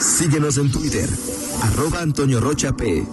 Síguenos 0.00 0.56
en 0.58 0.70
Twitter, 0.70 1.08
arroba 1.62 2.00
Antonio 2.00 2.40
Rocha 2.40 2.72
P 2.74 3.04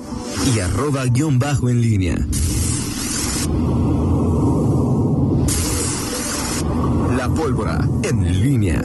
y 0.56 0.60
arroba 0.60 1.06
guion 1.06 1.38
bajo 1.38 1.70
en 1.70 1.82
línea. 1.82 2.18
La 7.18 7.30
pólvora 7.30 7.88
en 8.04 8.42
línea. 8.42 8.82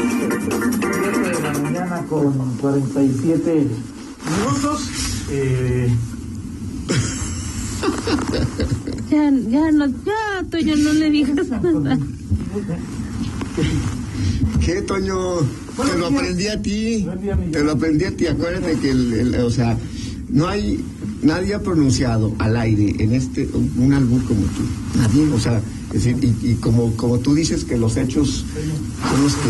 7 0.00 1.20
de 1.20 1.40
la 1.40 1.52
mañana 1.58 2.02
con 2.08 2.56
47 2.56 3.68
minutos. 4.28 4.90
Eh, 5.30 5.94
Ya, 9.10 9.30
ya, 9.30 9.72
no, 9.72 9.86
ya, 9.86 10.44
Toño, 10.50 10.76
no 10.76 10.92
le 10.92 11.10
digas 11.10 11.48
nada. 11.48 11.98
¿Qué, 14.68 14.82
Toño? 14.82 15.16
Buenos 15.78 15.94
Te 15.94 15.98
lo 15.98 16.08
días. 16.10 16.20
aprendí 16.20 16.46
a 16.48 16.60
ti. 16.60 17.06
Día. 17.22 17.38
Te 17.52 17.64
lo 17.64 17.72
aprendí 17.72 18.04
a 18.04 18.14
ti. 18.14 18.26
Acuérdate 18.26 18.78
que, 18.78 18.90
el, 18.90 19.12
el- 19.14 19.34
o 19.36 19.50
sea, 19.50 19.78
no 20.28 20.46
hay. 20.46 20.84
Nadie 21.22 21.54
ha 21.54 21.62
pronunciado 21.62 22.34
al 22.38 22.54
aire 22.54 22.94
en 23.02 23.14
este 23.14 23.48
un 23.78 23.94
albur 23.94 24.22
como 24.24 24.42
tú. 24.42 24.98
Nadie, 24.98 25.26
o 25.32 25.40
sea, 25.40 25.62
es 25.94 26.04
decir, 26.04 26.18
y, 26.22 26.50
y 26.50 26.54
como, 26.56 26.94
como 26.98 27.18
tú 27.18 27.34
dices 27.34 27.64
que 27.64 27.78
los 27.78 27.96
hechos 27.96 28.44
son 29.10 29.22
los 29.22 29.32
que 29.36 29.48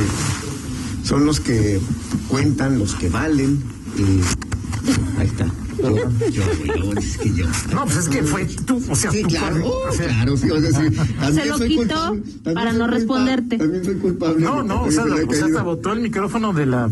son 1.08 1.26
los 1.26 1.40
que 1.40 1.80
cuentan, 2.28 2.78
los 2.78 2.94
que 2.94 3.08
valen. 3.08 3.60
y 3.98 5.20
ahí 5.20 5.26
está. 5.26 5.46
Yo, 5.80 5.96
yo, 6.30 6.74
yo, 6.76 6.92
es 6.94 7.18
que 7.18 7.34
yo. 7.34 7.46
no, 7.72 7.84
pues 7.84 7.96
es 7.98 8.08
que 8.08 8.22
fue 8.22 8.44
tú, 8.66 8.82
o 8.90 8.94
sea, 8.94 9.10
Sí, 9.10 9.22
tú 9.22 9.28
claro, 9.28 9.66
o 9.66 9.92
sea, 9.92 10.06
claro, 10.06 10.36
sí, 10.36 10.50
o 10.50 10.60
sea, 10.60 10.70
sí, 10.70 10.96
también 10.96 11.34
Se 11.34 11.46
lo 11.46 11.58
soy 11.58 11.68
quitó 11.68 12.08
culpable, 12.08 12.22
para 12.54 12.72
no 12.72 12.78
culpable, 12.78 12.96
responderte. 12.96 13.58
También 13.58 13.84
soy 13.84 13.94
culpable. 13.96 14.44
No, 14.44 14.62
no, 14.62 14.82
o 14.82 14.90
sea, 14.90 15.04
se 15.04 15.24
o 15.24 15.32
sea, 15.32 15.48
sabotó 15.48 15.92
el 15.92 16.00
micrófono 16.00 16.52
de 16.52 16.66
la 16.66 16.90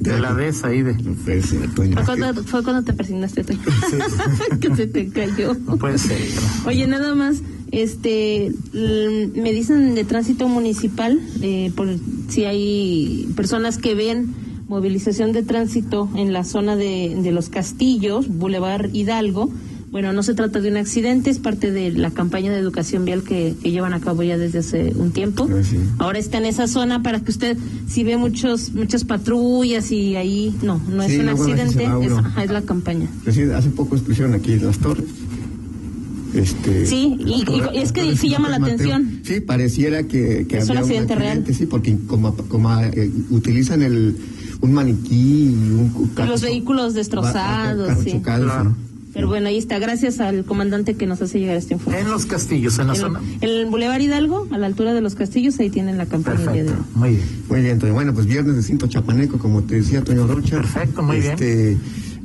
de 0.00 0.18
la 0.18 0.32
vez 0.32 0.64
ahí 0.64 0.82
de. 0.82 0.94
No 0.94 1.14
Toño. 1.74 1.96
Fue 1.96 2.04
cuando, 2.04 2.44
fue 2.44 2.62
cuando 2.64 2.82
te 2.82 2.92
persignaste, 2.92 3.44
Toño. 3.44 3.60
que 4.60 4.74
se 4.74 4.86
te 4.86 5.08
cayó. 5.10 5.54
No 5.54 5.76
puede 5.76 5.98
ser. 5.98 6.18
Oye, 6.66 6.86
nada 6.86 7.14
más, 7.14 7.36
este, 7.70 8.52
me 8.72 9.52
dicen 9.52 9.94
de 9.94 10.04
tránsito 10.04 10.48
municipal, 10.48 11.20
eh, 11.42 11.70
por 11.76 11.88
si 12.28 12.44
hay 12.44 13.30
personas 13.36 13.78
que 13.78 13.94
ven 13.94 14.34
movilización 14.70 15.32
de 15.32 15.42
tránsito 15.42 16.08
en 16.14 16.32
la 16.32 16.44
zona 16.44 16.76
de, 16.76 17.18
de 17.20 17.32
los 17.32 17.48
castillos, 17.48 18.28
Boulevard 18.28 18.94
Hidalgo. 18.94 19.50
Bueno, 19.90 20.12
no 20.12 20.22
se 20.22 20.34
trata 20.34 20.60
de 20.60 20.70
un 20.70 20.76
accidente, 20.76 21.28
es 21.28 21.40
parte 21.40 21.72
de 21.72 21.90
la 21.90 22.12
campaña 22.12 22.52
de 22.52 22.58
educación 22.58 23.04
vial 23.04 23.24
que, 23.24 23.56
que 23.60 23.72
llevan 23.72 23.94
a 23.94 23.98
cabo 23.98 24.22
ya 24.22 24.38
desde 24.38 24.60
hace 24.60 24.92
un 24.94 25.10
tiempo. 25.10 25.48
Ah, 25.50 25.64
sí. 25.68 25.76
Ahora 25.98 26.20
está 26.20 26.38
en 26.38 26.44
esa 26.44 26.68
zona 26.68 27.02
para 27.02 27.18
que 27.18 27.32
usted, 27.32 27.58
si 27.88 28.04
ve 28.04 28.16
muchos 28.16 28.70
muchas 28.72 29.02
patrullas 29.02 29.90
y 29.90 30.14
ahí, 30.14 30.54
no, 30.62 30.80
no 30.88 31.02
es 31.02 31.18
un 31.18 31.28
accidente, 31.28 31.88
es, 32.40 32.50
la 32.52 32.62
campaña. 32.62 33.08
Recién, 33.24 33.50
hace 33.50 33.70
poco 33.70 33.96
estuvieron 33.96 34.34
aquí 34.34 34.56
las 34.60 34.78
torres. 34.78 35.06
Este, 36.34 36.86
Sí, 36.86 37.16
y- 37.18 37.44
y- 37.50 37.78
es 37.80 37.92
que 37.92 38.16
sí 38.16 38.28
llama 38.28 38.48
la 38.48 38.58
Mateo. 38.58 38.74
atención. 38.76 39.20
Sí, 39.24 39.40
pareciera 39.40 40.02
que, 40.04 40.46
que 40.48 40.58
Es 40.58 40.64
un 40.64 40.70
había 40.72 40.80
accidente 40.82 41.14
real. 41.16 41.44
Sí, 41.52 41.66
porque 41.66 41.96
como, 42.06 42.34
como 42.34 42.78
eh, 42.80 43.10
utilizan 43.30 43.82
el 43.82 44.16
un 44.60 44.72
maniquí 44.72 45.46
y 45.46 45.54
un 45.54 46.10
Y 46.22 46.26
los 46.28 46.42
vehículos 46.42 46.94
destrozados, 46.94 47.88
carros 47.88 48.04
sí. 48.04 48.12
chocados, 48.12 48.44
Claro. 48.46 48.64
¿no? 48.64 48.76
Pero 49.12 49.26
bueno, 49.26 49.48
ahí 49.48 49.58
está. 49.58 49.80
Gracias 49.80 50.20
al 50.20 50.44
comandante 50.44 50.94
que 50.94 51.04
nos 51.04 51.20
hace 51.20 51.40
llegar 51.40 51.56
este 51.56 51.74
informe. 51.74 51.98
En 51.98 52.10
los 52.10 52.26
castillos, 52.26 52.78
en 52.78 52.86
la 52.86 52.92
En 52.94 53.00
zona. 53.00 53.20
el 53.40 53.66
Boulevard 53.66 54.00
Hidalgo, 54.00 54.46
a 54.52 54.58
la 54.58 54.66
altura 54.66 54.94
de 54.94 55.00
los 55.00 55.16
castillos, 55.16 55.58
ahí 55.58 55.68
tienen 55.68 55.98
la 55.98 56.06
campaña 56.06 56.38
de 56.38 56.44
Perfecto, 56.44 56.72
hoy. 56.74 57.00
muy 57.00 57.08
bien. 57.16 57.28
Muy 57.48 57.60
bien, 57.62 57.78
Toño. 57.80 57.92
Bueno, 57.94 58.14
pues 58.14 58.26
viernes 58.26 58.54
de 58.54 58.62
cinto 58.62 58.86
chapaneco, 58.86 59.38
como 59.38 59.62
te 59.62 59.76
decía 59.76 60.04
Toño 60.04 60.28
Rocha. 60.28 60.58
Perfecto, 60.58 61.02
muy 61.02 61.18
bien. 61.18 61.80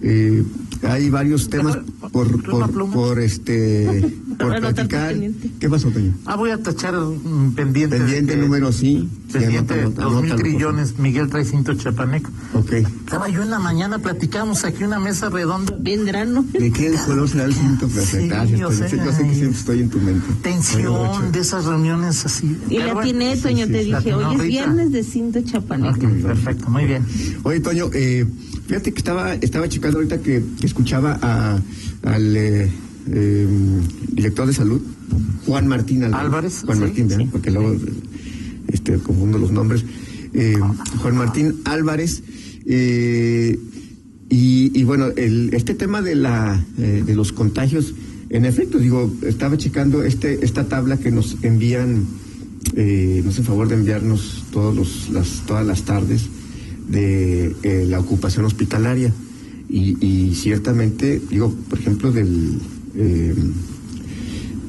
Eh, 0.08 0.44
hay 0.84 1.10
varios 1.10 1.50
temas 1.50 1.80
por, 2.12 2.44
por, 2.44 2.92
por 2.92 3.20
este 3.20 4.16
por 4.40 4.60
platicar. 4.60 5.16
¿Qué 5.60 5.70
pasó, 5.70 5.90
Toño? 5.90 6.14
Ah, 6.26 6.36
voy 6.36 6.52
a 6.52 6.62
tachar 6.62 6.98
un 6.98 7.54
pendiente. 7.56 7.98
Pendiente 7.98 8.36
de- 8.36 8.42
número 8.42 8.72
sí. 8.72 9.10
Sí, 9.28 9.40
Pendiente 9.40 9.74
anótalo, 9.82 10.12
dos 10.12 10.22
mil 10.24 10.36
trillones, 10.36 10.98
Miguel 11.00 11.30
trae 11.30 11.44
cinto 11.46 11.74
chapaneco. 11.74 12.30
Ok. 12.54 12.72
Estaba 12.74 13.28
yo 13.30 13.42
en 13.42 13.50
la 13.50 13.60
mañana, 13.60 14.00
platicábamos 14.00 14.64
aquí 14.64 14.84
una 14.84 15.00
mesa 15.00 15.30
redonda. 15.30 15.76
Vendrán, 15.80 16.34
¿no? 16.34 16.44
¿De 16.44 16.72
qué 16.72 16.94
color 17.06 17.28
será 17.30 17.46
el 17.46 17.54
cinto? 17.54 17.88
Pero 17.94 18.06
Sí, 18.06 18.28
gracias, 18.28 18.60
yo 18.60 18.72
sé. 18.72 18.90
Sí, 18.90 18.98
Yo 18.98 19.12
sé 19.12 19.24
que 19.24 19.34
siempre 19.36 19.60
estoy 19.60 19.80
en 19.82 19.90
tu 19.90 20.00
mente. 20.00 20.26
Tensión 20.42 21.32
de 21.32 21.40
esas 21.40 21.66
reuniones 21.66 22.26
así. 22.26 22.58
Y 22.70 22.78
la 22.80 23.02
tiene, 23.02 23.36
Toño, 23.38 23.66
sí, 23.66 23.72
te 23.72 23.84
sí, 23.84 23.94
dije, 23.94 24.14
hoy 24.14 24.36
es 24.36 24.42
viernes 24.44 24.92
de 24.92 25.04
cinto 25.04 25.42
chapaneco. 25.42 25.96
Ok, 26.06 26.14
perfecto, 26.22 26.70
muy 26.70 26.86
bien. 26.86 27.04
Oye, 27.44 27.60
Toño, 27.60 27.90
eh, 27.94 28.26
fíjate 28.68 28.94
que 28.94 29.00
estaba, 29.00 29.34
estaba 29.36 29.68
checando 29.68 29.98
ahorita 29.98 30.20
que, 30.20 30.44
que 30.60 30.66
escuchaba 30.68 31.20
a, 31.22 31.60
al 32.04 32.36
eh, 32.38 32.72
eh, 33.12 33.48
director 34.12 34.48
de 34.48 34.54
salud, 34.54 34.82
Juan 35.46 35.68
Martín 35.68 36.04
Álvarez. 36.04 36.26
Álvarez, 36.26 36.62
Juan 36.66 36.78
sí, 36.78 36.84
Martín, 37.04 37.30
porque 37.32 37.52
luego 37.52 37.76
este, 38.68 38.98
confundo 38.98 39.38
los 39.38 39.52
nombres. 39.52 39.84
Eh, 40.34 40.58
Juan 41.02 41.16
Martín 41.16 41.56
Álvarez. 41.66 42.24
eh, 42.66 43.60
y, 44.30 44.72
y 44.78 44.84
bueno, 44.84 45.08
el, 45.16 45.54
este 45.54 45.76
tema 45.76 46.02
de, 46.02 46.16
la, 46.16 46.66
eh, 46.80 47.04
de 47.06 47.16
los 47.16 47.32
contagios, 47.32 47.94
en 48.30 48.44
efecto, 48.46 48.80
digo, 48.80 49.14
estaba 49.22 49.56
checando 49.56 50.04
este, 50.04 50.44
esta 50.44 50.68
tabla 50.68 50.98
que 50.98 51.12
nos 51.12 51.38
envían, 51.44 52.06
eh, 52.76 53.22
nos 53.24 53.36
hacen 53.36 53.46
favor 53.46 53.68
de 53.68 53.76
enviarnos 53.76 54.46
todos 54.52 54.76
los, 54.76 55.10
las, 55.12 55.44
todas 55.46 55.66
las 55.66 55.84
tardes 55.84 56.24
de 56.90 57.86
la 57.88 58.00
ocupación 58.00 58.46
hospitalaria. 58.46 59.14
Y, 59.70 59.96
y 60.06 60.36
ciertamente, 60.36 61.22
digo, 61.30 61.54
por 61.70 61.80
ejemplo, 61.80 62.12
del... 62.12 62.60
eh, 62.96 63.36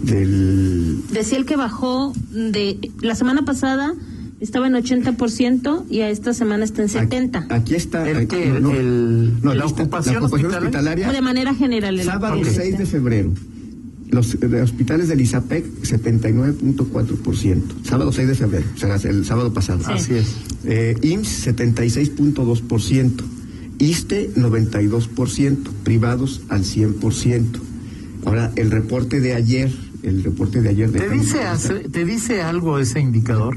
del 0.04 1.02
Decía 1.12 1.38
el 1.38 1.46
que 1.46 1.56
bajó 1.56 2.12
de 2.30 2.90
la 3.00 3.14
semana 3.14 3.44
pasada 3.44 3.94
estaba 4.40 4.66
en 4.66 4.74
80% 4.74 5.84
y 5.90 6.00
a 6.00 6.10
esta 6.10 6.34
semana 6.34 6.64
está 6.64 6.82
en 6.82 6.88
70%. 6.88 7.36
Aquí, 7.36 7.54
aquí 7.54 7.74
está. 7.74 8.08
El 8.08 8.16
aquí- 8.18 8.26
que- 8.36 8.48
el- 8.56 9.40
no, 9.42 9.54
la 9.54 9.62
aquí 9.64 9.70
está, 9.70 9.82
ocupación 9.84 10.14
la 10.16 10.20
ocupación 10.20 10.54
hospitalaria. 10.54 11.10
de 11.10 11.22
manera 11.22 11.54
general. 11.54 11.98
el- 11.98 12.04
Sábado 12.06 12.36
el- 12.36 12.44
6 12.46 12.76
de 12.78 12.86
febrero. 12.86 13.32
Los 14.10 14.34
eh, 14.34 14.60
hospitales 14.62 15.08
del 15.08 15.20
ISAPEC, 15.22 15.64
79.4%. 15.82 17.74
Sábado 17.82 18.12
6 18.12 18.28
de 18.28 18.34
febrero, 18.34 18.64
o 18.74 18.78
sea, 18.78 18.94
el 18.96 19.24
sábado 19.24 19.52
pasado. 19.52 19.80
Sí. 19.80 19.90
Así 19.92 20.14
es. 20.14 20.26
Eh, 20.64 20.96
IMSS, 21.02 21.42
76.2%. 21.46 23.24
ISTE, 23.78 24.30
92%. 24.36 25.70
Privados, 25.82 26.42
al 26.48 26.64
100%. 26.64 27.60
Ahora, 28.26 28.52
el 28.56 28.70
reporte 28.70 29.20
de 29.20 29.32
ayer, 29.34 29.72
el 30.02 30.22
reporte 30.22 30.60
de 30.60 30.68
ayer 30.68 30.90
de... 30.90 30.98
¿Te 31.00 31.08
dice, 31.08 31.38
¿Te 31.90 32.04
dice 32.04 32.42
algo 32.42 32.78
ese 32.78 33.00
indicador? 33.00 33.56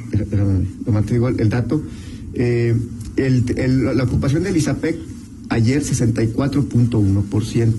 Nomás 0.86 1.06
te 1.06 1.14
digo 1.16 1.28
el, 1.28 1.40
el 1.42 1.50
dato. 1.50 1.84
Eh, 2.34 2.74
el- 3.18 3.44
el- 3.58 3.86
la 3.98 4.04
ocupación 4.04 4.44
del 4.44 4.56
ISAPEC 4.56 4.96
ayer 5.50 5.84
64.1%. 5.84 7.74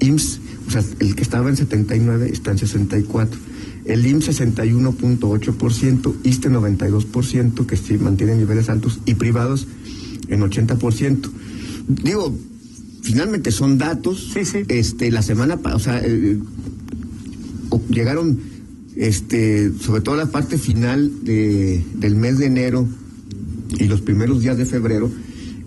IMSS, 0.00 0.40
o 0.66 0.70
sea, 0.70 0.82
el 0.98 1.14
que 1.14 1.22
estaba 1.22 1.48
en 1.48 1.56
79 1.56 2.28
está 2.32 2.50
en 2.50 2.58
64. 2.58 3.38
El 3.84 4.04
IMSS 4.06 4.40
61.8%, 4.40 6.14
ISTE 6.24 6.50
92%, 6.50 7.64
que 7.66 7.76
sí 7.76 7.96
mantiene 7.98 8.34
niveles 8.36 8.68
altos, 8.68 8.98
y 9.06 9.14
privados 9.14 9.66
en 10.28 10.40
80%. 10.40 11.30
Digo, 12.02 12.36
finalmente 13.04 13.52
son 13.52 13.78
datos. 13.78 14.30
Sí, 14.34 14.44
sí. 14.44 14.64
Este, 14.66 15.12
la 15.12 15.22
semana, 15.22 15.60
o 15.62 15.78
sea, 15.78 16.00
eh, 16.04 16.38
llegaron 17.88 18.40
este 18.96 19.72
sobre 19.80 20.00
todo 20.00 20.16
la 20.16 20.26
parte 20.26 20.58
final 20.58 21.24
de, 21.24 21.84
del 21.94 22.16
mes 22.16 22.38
de 22.38 22.46
enero 22.46 22.88
y 23.78 23.84
los 23.84 24.00
primeros 24.00 24.40
días 24.40 24.56
de 24.56 24.66
febrero 24.66 25.10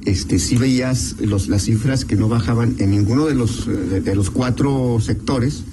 este 0.05 0.39
sí 0.39 0.55
veías 0.55 1.15
los, 1.19 1.49
las 1.49 1.63
cifras 1.63 2.05
que 2.05 2.15
no 2.15 2.29
bajaban 2.29 2.75
en 2.79 2.91
ninguno 2.91 3.25
de 3.25 3.35
los 3.35 3.67
de, 3.67 3.99
de 3.99 4.15
los 4.15 4.29
cuatro 4.29 4.99
sectores 5.01 5.63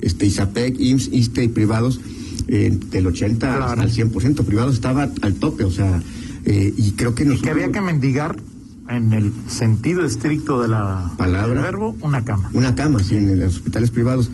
este 0.00 0.26
ISAPEC, 0.26 0.78
IMSS, 0.78 1.08
ISTE 1.12 1.44
y 1.44 1.48
privados 1.48 2.00
eh, 2.48 2.78
del 2.90 3.06
80 3.06 3.56
Claro. 3.56 3.80
al 3.80 3.90
100%, 3.90 4.44
privados 4.44 4.74
estaba 4.74 5.10
al 5.22 5.34
tope, 5.34 5.64
o 5.64 5.70
sea, 5.70 6.02
eh, 6.44 6.72
y 6.76 6.92
creo 6.92 7.14
que 7.14 7.24
Y 7.24 7.40
que 7.40 7.50
había 7.50 7.72
que 7.72 7.80
mendigar, 7.80 8.36
en 8.88 9.12
el 9.12 9.32
sentido 9.48 10.04
estricto 10.04 10.62
de 10.62 10.68
la 10.68 11.12
Palabra. 11.16 11.54
del 11.54 11.62
verbo, 11.62 11.96
una 12.00 12.24
cama. 12.24 12.50
Una 12.52 12.74
cama, 12.74 13.02
sí, 13.02 13.16
en 13.16 13.38
los 13.38 13.56
hospitales 13.56 13.90
privados. 13.90 14.30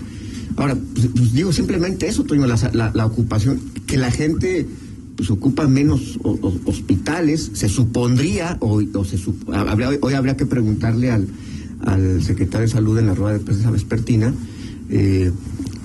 Ahora, 0.57 0.77
pues, 0.95 1.09
pues, 1.15 1.33
digo 1.33 1.53
simplemente 1.53 2.07
eso, 2.09 2.25
Toño, 2.25 2.47
la, 2.47 2.57
la- 2.75 2.91
la 2.95 3.07
ocupación, 3.07 3.61
que 3.87 3.97
la 3.97 4.11
gente 4.11 4.67
pues 5.17 5.31
ocupa 5.31 5.67
menos 5.69 6.19
o- 6.23 6.31
o- 6.43 6.61
hospitales, 6.71 7.51
se 7.55 7.69
supondría, 7.69 8.57
o, 8.61 8.81
o 8.95 9.05
se 9.05 9.19
sup- 9.19 9.55
habría- 9.55 9.91
hoy 10.01 10.15
habría 10.15 10.37
que 10.37 10.47
preguntarle 10.47 11.11
al, 11.11 11.29
al 11.85 12.23
secretario 12.23 12.67
de 12.67 12.73
Salud 12.73 12.99
en 12.99 13.07
la 13.07 13.15
rueda 13.15 13.35
de 13.39 13.41
prensa 13.45 13.71
vespertina, 13.71 14.33
eh, 14.89 15.31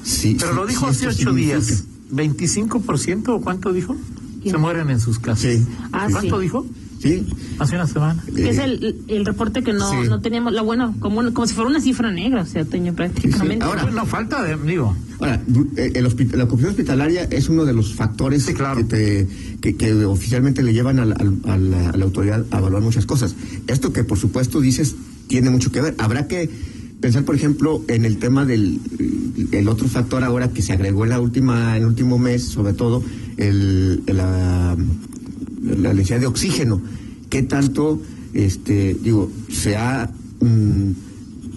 si... 0.03 0.35
Pero 0.35 0.51
si- 0.51 0.55
lo 0.55 0.65
dijo 0.65 0.85
si 0.85 1.05
hace 1.05 1.07
ocho 1.07 1.17
significa- 1.33 1.59
días. 1.59 1.83
¿25% 2.11 3.27
o 3.29 3.41
cuánto 3.41 3.73
dijo? 3.73 3.95
¿Quién? 4.41 4.55
Se 4.55 4.57
mueren 4.57 4.89
en 4.89 4.99
sus 5.01 5.19
casas. 5.19 5.41
Sí. 5.41 5.65
Ah, 5.91 6.07
¿Cuánto 6.09 6.37
sí. 6.37 6.43
dijo? 6.43 6.65
¿Sí? 6.99 7.25
Hace 7.59 7.75
una 7.75 7.88
semana. 7.88 8.23
Que 8.35 8.49
es 8.49 8.57
Eh, 8.57 8.63
el, 8.63 8.95
el 9.07 9.25
reporte 9.25 9.63
que 9.63 9.73
no, 9.73 9.89
sí. 9.89 10.07
no 10.09 10.19
teníamos, 10.21 10.53
la 10.53 10.61
bueno, 10.61 10.95
como, 10.99 11.21
como 11.33 11.47
si 11.47 11.53
fuera 11.53 11.69
una 11.69 11.81
cifra 11.81 12.11
negra, 12.11 12.41
o 12.41 12.45
sea, 12.45 12.65
Toño, 12.65 12.94
prácticamente. 12.94 13.63
Ahora, 13.65 13.83
no 13.91 14.05
falta 14.05 14.44
de, 14.44 14.55
digo, 14.65 14.95
Ahora, 15.19 15.41
eh, 15.77 15.91
el 15.95 16.05
hospi- 16.05 16.31
la 16.35 16.44
ocupación 16.44 16.69
hospitalaria 16.71 17.23
es 17.23 17.49
uno 17.49 17.65
de 17.65 17.73
los 17.73 17.95
factores 17.95 18.44
Sí, 18.44 18.53
claro. 18.53 18.77
que, 18.77 18.83
te- 18.83 19.27
que, 19.61 19.75
que 19.75 20.05
oficialmente 20.05 20.61
le 20.61 20.73
llevan 20.73 20.99
a 20.99 21.05
la, 21.05 21.15
al- 21.15 21.39
a 21.45 21.57
la- 21.57 21.89
a 21.89 21.97
la 21.97 22.05
autoridad 22.05 22.45
a 22.51 22.59
evaluar 22.59 22.83
muchas 22.83 23.05
cosas. 23.07 23.35
Esto 23.67 23.91
que 23.91 24.03
por 24.03 24.17
supuesto 24.19 24.61
dices 24.61 24.95
tiene 25.27 25.49
mucho 25.49 25.71
que 25.71 25.81
ver. 25.81 25.95
Habrá 25.97 26.27
que 26.27 26.49
pensar, 27.01 27.25
por 27.25 27.35
ejemplo, 27.35 27.83
en 27.88 28.05
el 28.05 28.17
tema 28.17 28.45
del 28.45 28.79
el 29.51 29.67
otro 29.69 29.88
factor 29.88 30.23
ahora 30.23 30.49
que 30.49 30.61
se 30.61 30.73
agregó 30.73 31.03
en 31.03 31.09
la 31.11 31.19
última 31.19 31.77
en 31.77 31.83
el 31.83 31.88
último 31.89 32.19
mes, 32.19 32.44
sobre 32.44 32.73
todo 32.73 33.03
el, 33.38 34.03
la, 34.05 34.75
la 35.62 35.94
necesidad 35.94 36.19
de 36.19 36.27
oxígeno. 36.27 36.81
¿Qué 37.30 37.44
tanto, 37.44 38.01
este, 38.33 38.95
digo, 39.01 39.31
se 39.51 39.75
ha 39.75 40.09
mm, 40.39 40.92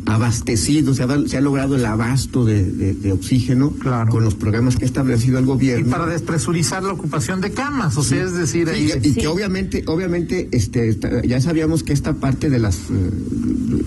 abastecido, 0.06 0.94
se 0.94 1.02
ha, 1.04 1.28
se 1.28 1.36
ha 1.36 1.40
logrado 1.40 1.76
el 1.76 1.84
abasto 1.84 2.44
de, 2.44 2.64
de- 2.64 2.94
de 2.94 3.12
oxígeno 3.12 3.70
Claro. 3.72 4.10
con 4.10 4.24
los 4.24 4.34
programas 4.34 4.76
que 4.76 4.84
ha 4.84 4.86
establecido 4.86 5.38
el 5.38 5.44
y 5.44 5.46
gobierno? 5.46 5.90
para 5.90 6.06
despresurizar 6.06 6.82
la 6.82 6.92
ocupación 6.92 7.40
de 7.40 7.50
camas, 7.52 7.96
o 7.96 8.02
sea, 8.02 8.24
es 8.24 8.32
decir, 8.34 8.68
Sí, 8.68 8.74
ahí... 8.74 8.90
y, 9.04 9.08
y 9.08 9.12
Sí. 9.12 9.20
que 9.20 9.26
obviamente, 9.28 9.84
obviamente, 9.86 10.48
este, 10.52 10.98
ya 11.26 11.40
sabíamos 11.40 11.82
que 11.82 11.92
esta 11.92 12.14
parte 12.14 12.50
de 12.50 12.58
las 12.58 12.76
eh, 12.76 13.10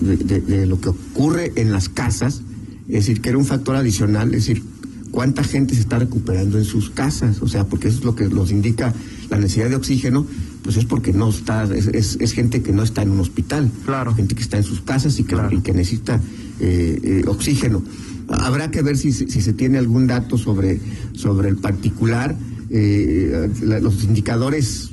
de, 0.00 0.16
de- 0.16 0.40
de 0.40 0.66
lo 0.66 0.80
que 0.80 0.90
ocurre 0.90 1.52
en 1.56 1.72
las 1.72 1.88
casas, 1.88 2.40
es 2.88 2.94
decir, 3.06 3.20
que 3.20 3.30
era 3.30 3.38
un 3.38 3.44
factor 3.46 3.76
adicional, 3.76 4.28
es 4.34 4.46
decir, 4.46 4.62
cuánta 5.10 5.42
gente 5.44 5.74
se 5.74 5.80
está 5.80 5.98
recuperando 5.98 6.58
en 6.58 6.64
sus 6.64 6.90
casas, 6.90 7.42
o 7.42 7.48
sea, 7.48 7.64
porque 7.64 7.88
eso 7.88 7.98
es 7.98 8.04
lo 8.04 8.14
que 8.14 8.28
nos 8.28 8.50
indica 8.50 8.94
la 9.30 9.38
necesidad 9.38 9.70
de 9.70 9.76
oxígeno, 9.76 10.26
pues 10.62 10.76
es 10.76 10.84
porque 10.84 11.12
no 11.12 11.30
está, 11.30 11.64
es, 11.64 11.86
es- 11.88 12.16
es 12.20 12.32
gente 12.32 12.62
que 12.62 12.72
no 12.72 12.82
está 12.82 13.02
en 13.02 13.10
un 13.10 13.20
hospital, 13.20 13.70
Claro. 13.84 14.14
gente 14.14 14.34
que 14.34 14.42
está 14.42 14.56
en 14.56 14.64
sus 14.64 14.80
casas 14.80 15.18
y 15.18 15.24
que, 15.24 15.34
Claro. 15.34 15.56
y 15.56 15.60
que 15.60 15.72
necesita 15.72 16.20
eh, 16.60 17.00
eh, 17.02 17.24
oxígeno. 17.26 17.82
Habrá 18.28 18.70
que 18.70 18.80
ver 18.82 18.96
si, 18.96 19.12
se- 19.12 19.28
si 19.28 19.40
se 19.42 19.52
tiene 19.52 19.76
algún 19.78 20.06
dato 20.06 20.38
sobre, 20.38 20.80
sobre 21.12 21.48
el 21.48 21.56
particular, 21.56 22.36
eh, 22.70 23.50
la- 23.62 23.80
los 23.80 24.02
indicadores 24.04 24.90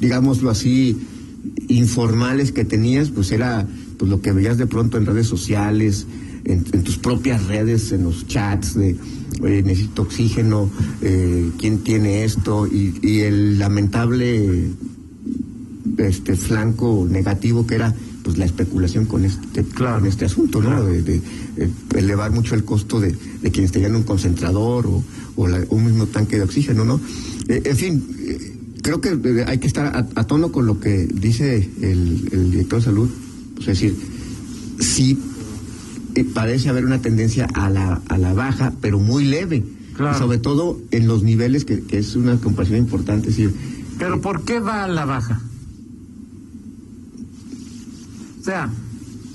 digámoslo 0.00 0.50
así, 0.50 0.96
informales 1.68 2.52
que 2.52 2.64
tenías, 2.64 3.10
pues 3.10 3.30
era 3.32 3.66
pues 3.98 4.10
lo 4.10 4.20
que 4.22 4.32
veías 4.32 4.56
de 4.58 4.66
pronto 4.66 4.96
en 4.98 5.04
redes 5.06 5.26
sociales, 5.26 6.06
en, 6.44 6.64
en 6.72 6.82
tus 6.82 6.96
propias 6.96 7.44
redes, 7.46 7.92
en 7.92 8.04
los 8.04 8.26
chats 8.26 8.74
de 8.74 8.96
"Oye, 9.40 9.62
necesito 9.62 10.02
oxígeno, 10.02 10.70
eh, 11.02 11.50
quién 11.58 11.78
tiene 11.78 12.24
esto, 12.24 12.66
y, 12.66 12.94
y 13.02 13.20
el 13.20 13.58
lamentable 13.58 14.68
este 15.98 16.34
flanco 16.36 17.06
negativo 17.10 17.66
que 17.66 17.74
era 17.74 17.94
pues 18.22 18.36
la 18.38 18.44
especulación 18.44 19.06
con 19.06 19.24
este 19.24 19.64
Claro. 19.64 19.98
con 20.00 20.08
este 20.08 20.24
asunto, 20.26 20.60
¿no? 20.60 20.68
Claro. 20.68 20.86
De, 20.86 21.02
de, 21.02 21.16
eh, 21.56 21.68
elevar 21.96 22.30
mucho 22.32 22.54
el 22.54 22.64
costo 22.64 23.00
de, 23.00 23.14
de 23.42 23.50
quienes 23.50 23.72
tenían 23.72 23.96
un 23.96 24.02
concentrador 24.02 24.86
o, 24.86 25.02
o 25.36 25.48
la- 25.48 25.64
un 25.70 25.84
mismo 25.84 26.06
tanque 26.06 26.36
de 26.36 26.42
oxígeno, 26.42 26.84
¿no? 26.84 27.00
Eh, 27.48 27.62
en 27.64 27.76
fin, 27.76 28.04
eh, 28.20 28.56
creo 28.82 29.00
que 29.00 29.10
eh, 29.10 29.44
hay 29.46 29.58
que 29.58 29.66
estar 29.66 29.86
a, 29.86 30.06
a 30.20 30.24
tono 30.26 30.52
con 30.52 30.66
lo 30.66 30.78
que 30.80 31.06
dice 31.06 31.68
el, 31.80 32.28
el 32.32 32.50
director 32.50 32.78
de 32.80 32.84
salud, 32.84 33.08
es 33.60 33.66
decir, 33.66 33.96
sí 34.80 35.12
eh, 35.12 35.29
parece 36.34 36.68
haber 36.68 36.84
una 36.84 37.00
tendencia 37.00 37.46
a 37.54 37.70
la, 37.70 38.00
a 38.08 38.18
la 38.18 38.32
baja, 38.34 38.72
pero 38.80 38.98
muy 38.98 39.24
leve, 39.24 39.64
Claro. 39.96 40.16
Sobre 40.18 40.38
todo 40.38 40.80
en 40.92 41.06
los 41.06 41.22
niveles 41.22 41.66
que, 41.66 41.82
que 41.82 41.98
es 41.98 42.16
una 42.16 42.36
comparación 42.38 42.78
importante, 42.78 43.28
decir, 43.28 43.54
Pero 43.98 44.20
¿por 44.22 44.44
qué 44.44 44.58
va 44.58 44.84
a 44.84 44.88
la 44.88 45.04
baja? 45.04 45.42
O 48.40 48.42
sea, 48.42 48.70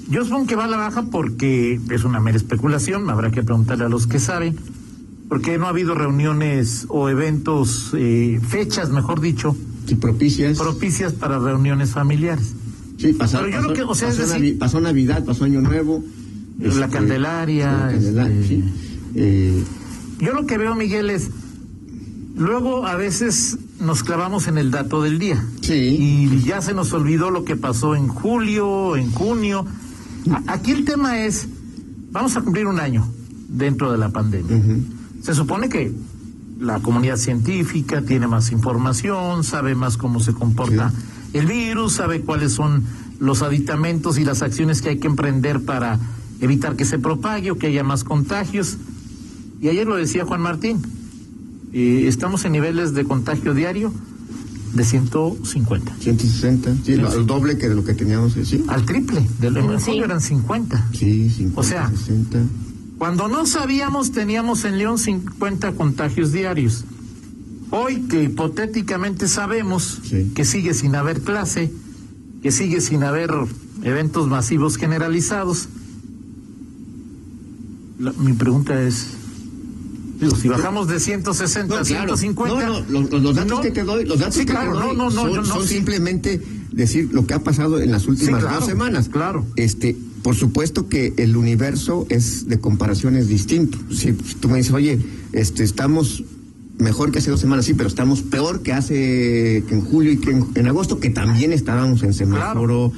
yo 0.10 0.24
supongo 0.24 0.48
que 0.48 0.56
va 0.56 0.66
a 0.66 0.68
la 0.68 0.78
baja 0.78 1.04
porque 1.04 1.80
es 1.92 2.04
una 2.04 2.20
mera 2.20 2.38
especulación, 2.38 3.10
habrá 3.12 3.30
que 3.32 3.44
preguntarle 3.44 3.86
a 3.86 3.90
los 3.90 4.08
que 4.08 4.20
saben, 4.20 4.56
porque 5.30 5.58
no 5.60 5.66
ha 5.68 5.70
habido 5.70 5.94
reuniones 5.94 6.86
o 6.90 7.10
eventos, 7.10 7.92
eh, 7.96 8.40
fechas, 8.48 8.90
mejor 8.90 9.22
dicho, 9.22 9.56
propicias... 10.00 10.58
propicias 10.58 11.14
para 11.14 11.38
reuniones 11.38 11.92
familiares. 11.92 12.54
Sí, 12.98 13.14
pasó, 13.14 13.38
Pero 13.38 13.50
yo 13.50 13.56
pasó- 13.62 13.74
que- 13.74 13.84
o 13.84 13.94
sea, 13.94 14.10
es 14.10 14.16
pasó, 14.18 14.34
decir- 14.34 14.56
Navi- 14.56 14.58
pasó 14.58 14.82
Navidad, 14.82 15.24
pasó 15.26 15.44
Año 15.44 15.62
Nuevo. 15.62 16.04
La 16.60 16.86
este, 16.86 16.90
Candelaria, 16.98 17.72
la 17.72 17.88
Candelaria, 17.92 18.36
este- 18.40 18.48
sí. 18.48 18.64
Eh, 19.16 19.64
Yo 20.20 20.34
lo 20.34 20.46
que 20.46 20.58
veo, 20.58 20.76
Miguel, 20.76 21.10
es, 21.10 21.30
luego 22.36 22.86
a 22.86 22.96
veces 22.96 23.58
nos 23.80 24.04
clavamos 24.04 24.48
en 24.48 24.58
el 24.58 24.72
dato 24.72 25.02
del 25.02 25.20
día. 25.20 25.46
Sí. 25.62 25.74
Y 25.74 26.40
ya 26.44 26.62
se 26.62 26.74
nos 26.74 26.94
olvidó 26.94 27.30
lo 27.32 27.44
que 27.44 27.56
pasó 27.56 27.96
en 27.96 28.08
julio, 28.08 28.96
en 28.96 29.12
junio. 29.12 29.66
Aquí 30.48 30.72
el 30.72 30.86
tema 30.86 31.20
es, 31.26 31.48
vamos 32.12 32.36
a 32.38 32.42
cumplir 32.42 32.68
un 32.68 32.80
año 32.80 33.08
dentro 33.50 33.92
de 33.92 33.98
la 33.98 34.10
pandemia. 34.10 34.58
Se 35.22 35.34
supone 35.34 35.70
que 35.70 35.92
la 36.60 36.80
comunidad 36.80 37.18
científica 37.18 38.02
tiene 38.02 38.28
más 38.28 38.52
información, 38.52 39.44
sabe 39.44 39.76
más 39.76 39.98
cómo 39.98 40.20
se 40.20 40.34
comporta 40.34 40.94
el 41.34 41.46
virus, 41.48 41.94
sabe 41.94 42.22
cuáles 42.22 42.54
son 42.54 42.84
los 43.20 43.42
aditamentos 43.42 44.18
y 44.18 44.24
las 44.24 44.42
acciones 44.42 44.82
que 44.82 44.90
hay 44.90 44.98
que 45.00 45.08
emprender 45.08 45.64
para 45.66 46.00
evitar 46.42 46.76
que 46.76 46.86
se 46.86 47.00
propague 47.00 47.52
o 47.52 47.58
que 47.58 47.68
haya 47.68 47.84
más 47.84 48.04
contagios. 48.04 48.78
Y 49.62 49.70
ayer 49.70 49.88
lo 49.88 49.96
decía 49.96 50.26
Juan 50.26 50.42
Martín, 50.42 50.82
eh, 51.74 52.06
estamos 52.08 52.46
en 52.46 52.52
niveles 52.54 52.94
de 52.94 53.04
contagio 53.06 53.54
diario 53.54 53.92
de 54.74 54.84
150, 54.84 55.96
160, 56.00 56.76
sí, 56.84 56.96
lo- 56.96 57.10
Sí. 57.12 57.18
el 57.20 57.26
doble 57.26 57.58
que 57.58 57.70
de 57.70 57.76
lo 57.76 57.84
que 57.86 57.94
teníamos, 57.94 58.34
sí. 58.34 58.64
al 58.68 58.86
triple, 58.86 59.26
del 59.40 59.56
en 59.58 59.80
Sí. 59.80 59.86
julio 59.86 60.06
eran 60.06 60.20
50. 60.22 60.90
Sí, 60.94 61.30
50, 61.30 61.60
O 61.60 61.64
sea, 61.64 61.90
60. 61.90 62.40
Cuando 62.98 63.28
no 63.28 63.46
sabíamos 63.46 64.12
teníamos 64.12 64.66
en 64.66 64.78
León 64.78 64.98
50 64.98 65.72
contagios 65.74 66.32
diarios. 66.32 66.86
Hoy 67.72 68.02
que 68.10 68.24
hipotéticamente 68.24 69.28
sabemos 69.28 70.00
Sí. 70.04 70.32
que 70.36 70.46
sigue 70.46 70.74
sin 70.74 70.96
haber 70.96 71.22
clase, 71.22 71.72
que 72.42 72.52
sigue 72.52 72.80
sin 72.80 73.04
haber 73.04 73.32
eventos 73.84 74.28
masivos 74.28 74.78
generalizados, 74.78 75.68
la- 78.00 78.14
mi 78.14 78.34
pregunta 78.34 78.82
es, 78.82 79.06
digo, 80.20 80.36
si 80.36 80.48
bajamos 80.48 80.88
de 80.88 81.00
160 81.00 81.76
No, 81.76 81.82
a 81.82 81.84
claro. 81.84 82.18
150... 82.18 82.66
No, 82.68 82.80
no, 82.82 82.86
los, 83.10 83.12
los- 83.24 83.36
datos 83.36 83.52
no, 83.58 83.62
que 83.62 83.72
te 83.72 83.84
doy, 83.84 84.06
los 84.06 84.20
datos 84.20 84.36
sí, 84.36 84.42
que 84.42 84.54
claro, 84.54 84.74
te 84.74 84.80
doy 84.80 84.98
no, 84.98 85.10
no, 85.10 85.10
no, 85.10 85.22
son, 85.22 85.34
no, 85.36 85.46
son 85.46 85.62
sí. 85.68 85.76
simplemente 85.76 86.42
decir 86.72 87.10
lo 87.14 87.26
que 87.26 87.34
ha 87.34 87.40
pasado 87.44 87.80
en 87.80 87.92
las 87.92 88.08
últimas 88.08 88.42
claro, 88.42 88.60
dos 88.60 88.66
semanas. 88.68 89.10
claro. 89.10 89.46
Este, 89.56 89.96
por 90.24 90.36
supuesto 90.36 90.88
que 90.90 91.14
el 91.18 91.38
universo 91.38 92.06
es 92.10 92.48
de 92.48 92.60
comparaciones 92.60 93.28
distinto. 93.28 93.78
Si 93.92 94.14
tú 94.14 94.50
me 94.50 94.58
dices, 94.58 94.74
oye, 94.74 95.00
este, 95.34 95.64
estamos 95.64 96.24
mejor 96.80 97.12
que 97.12 97.20
hace 97.20 97.30
dos 97.32 97.40
semanas, 97.40 97.66
sí, 97.66 97.74
pero 97.76 97.88
estamos 97.88 98.22
peor 98.24 98.62
que 98.62 98.74
hace 98.74 99.64
que 99.68 99.74
en 99.76 99.82
julio 99.82 100.12
y 100.12 100.18
que 100.18 100.32
en, 100.32 100.48
en 100.56 100.68
agosto, 100.68 101.00
que 101.00 101.10
también 101.12 101.54
estábamos 101.54 102.04
en 102.04 102.14
semáforo 102.14 102.92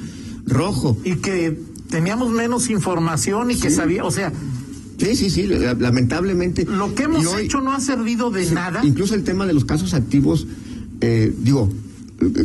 rojo. 0.46 0.96
Y 1.04 1.16
que 1.16 1.60
teníamos 1.90 2.30
menos 2.32 2.70
información 2.70 3.50
y 3.50 3.56
que 3.56 3.70
sabía, 3.70 4.04
o 4.04 4.10
sea, 4.10 4.32
Sí, 4.98 5.14
sí, 5.16 5.30
sí, 5.30 5.46
la- 5.46 5.74
lamentablemente. 5.74 6.64
lo 6.64 6.94
que 6.94 7.04
hemos 7.04 7.24
hoy- 7.26 7.44
hecho 7.44 7.60
no 7.60 7.72
ha 7.72 7.80
servido 7.80 8.30
de 8.30 8.44
Sí, 8.46 8.54
nada. 8.54 8.80
Incluso 8.84 9.14
el 9.14 9.24
tema 9.24 9.46
de 9.46 9.52
los 9.54 9.64
casos 9.64 9.94
activos, 9.94 10.46
eh, 11.00 11.32
digo, 11.40 11.72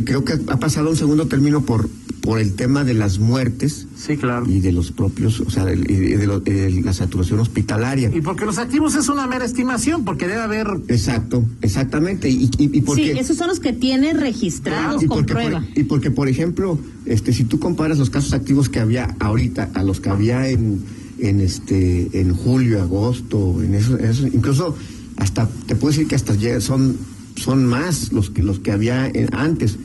creo 0.04 0.24
que 0.24 0.34
ha 0.34 0.58
pasado 0.58 0.86
a 0.88 0.90
un 0.90 0.96
segundo 0.96 1.26
término 1.26 1.62
por, 1.64 1.88
por 2.20 2.38
el 2.38 2.54
tema 2.54 2.84
de 2.84 2.94
las 2.94 3.18
muertes 3.18 3.86
Sí, 3.96 4.16
claro. 4.16 4.46
y 4.48 4.60
de 4.60 4.70
los 4.72 4.92
propios, 4.92 5.40
o 5.40 5.50
sea, 5.50 5.70
y 5.74 5.76
de, 5.76 6.26
lo- 6.26 6.38
de 6.40 6.70
la 6.82 6.92
saturación 6.94 7.40
hospitalaria. 7.40 8.10
Y 8.14 8.20
porque 8.20 8.44
los 8.46 8.56
activos 8.58 8.94
es 8.94 9.08
una 9.08 9.26
mera 9.26 9.44
estimación, 9.44 10.04
porque 10.04 10.26
debe 10.28 10.40
haber. 10.40 10.68
Exacto, 10.88 11.44
exactamente. 11.60 12.30
Y, 12.30 12.44
y, 12.56 12.70
y 12.78 12.80
porque, 12.82 13.12
Sí, 13.14 13.18
esos 13.18 13.36
son 13.36 13.48
los 13.48 13.58
que 13.60 13.72
tiene 13.72 14.12
registrados 14.14 15.00
con 15.04 15.08
porque, 15.18 15.32
prueba. 15.34 15.60
por, 15.60 15.78
y 15.78 15.84
porque, 15.84 16.10
por 16.12 16.28
ejemplo, 16.28 16.78
este, 17.04 17.32
si 17.32 17.44
tú 17.44 17.58
comparas 17.58 17.98
los 17.98 18.10
casos 18.10 18.32
activos 18.32 18.68
que 18.68 18.78
había 18.78 19.16
ahorita 19.18 19.70
a 19.74 19.82
los 19.82 20.00
que 20.00 20.08
había 20.08 20.48
en, 20.48 20.80
en 21.28 21.40
este, 21.40 22.20
en 22.20 22.34
julio, 22.34 22.80
agosto, 22.82 23.62
en 23.62 23.74
eso, 23.74 23.96
eso, 23.98 24.26
incluso 24.26 24.76
hasta, 25.16 25.48
te 25.66 25.74
puedo 25.76 25.92
decir 25.92 26.06
que 26.08 26.14
hasta 26.16 26.34
ya 26.34 26.60
son, 26.60 26.96
son 27.36 27.64
más 27.66 28.12
los 28.12 28.30
que, 28.30 28.42
los 28.42 28.58
que 28.60 28.72
había 28.72 29.06
en- 29.08 29.34
antes. 29.34 29.76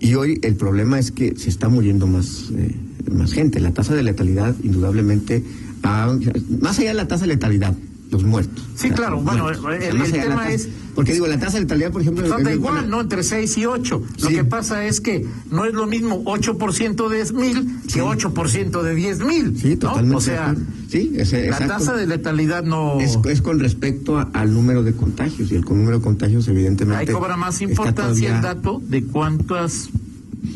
Y 0.00 0.14
hoy 0.14 0.38
el 0.42 0.56
problema 0.56 0.98
es 0.98 1.10
que 1.10 1.34
se 1.36 1.48
está 1.50 1.68
muriendo 1.68 2.06
más, 2.06 2.50
eh, 2.56 2.74
más 3.12 3.32
gente. 3.32 3.60
La 3.60 3.72
tasa 3.72 3.94
de 3.94 4.02
letalidad, 4.02 4.54
indudablemente, 4.62 5.42
más 5.82 6.78
allá 6.78 6.88
de 6.88 6.94
la 6.94 7.08
tasa 7.08 7.24
de 7.26 7.34
letalidad, 7.34 7.74
los 8.10 8.24
muertos. 8.24 8.64
Sí, 8.74 8.86
O 8.86 8.88
sea, 8.88 8.96
claro, 8.96 9.20
bueno, 9.20 9.44
muertos. 9.44 9.66
el- 9.82 10.00
el 10.02 10.12
tema 10.12 10.36
tasa- 10.36 10.50
es- 10.50 10.68
Porque 10.94 11.12
digo, 11.12 11.26
la 11.28 11.38
tasa 11.38 11.54
de 11.54 11.60
letalidad, 11.60 11.92
por 11.92 12.02
ejemplo... 12.02 12.38
En- 12.38 12.52
igual, 12.52 12.90
¿no? 12.90 13.00
Entre 13.00 13.22
6 13.22 13.56
y 13.58 13.64
8. 13.66 14.02
Lo 14.20 14.28
Sí. 14.28 14.34
que 14.34 14.44
pasa 14.44 14.84
es 14.84 15.00
que 15.00 15.24
no 15.50 15.64
es 15.64 15.72
lo 15.72 15.86
mismo 15.86 16.22
8% 16.24 17.08
de 17.08 17.16
10 17.16 17.32
mil 17.32 17.76
que 17.92 18.02
8% 18.02 18.82
de 18.82 18.94
10 18.96 19.20
mil. 19.20 19.56
Sí, 19.58 19.76
totalmente. 19.76 20.16
O 20.16 20.20
sea, 20.20 20.54
sí, 20.88 21.12
ese- 21.16 21.48
la 21.48 21.58
tasa 21.58 21.94
de 21.94 22.06
letalidad 22.08 22.64
no. 22.64 23.00
es, 23.00 23.16
es 23.26 23.40
con 23.40 23.60
respecto 23.60 24.18
a- 24.18 24.28
al 24.34 24.52
número 24.52 24.82
de 24.82 24.92
contagios 24.92 25.50
y 25.52 25.54
el 25.54 25.60
número 25.62 25.98
de 25.98 26.02
contagios 26.04 26.48
evidentemente 26.48 27.00
Ahí 27.00 27.06
cobra 27.06 27.36
más 27.36 27.54
está 27.60 27.64
importancia 27.70 28.34
el 28.34 28.40
todavía- 28.40 28.54
dato 28.54 28.82
de 28.86 29.04
cuántas 29.04 29.88